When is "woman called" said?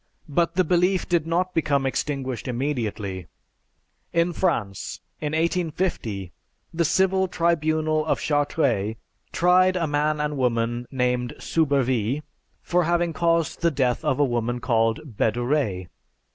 14.25-15.01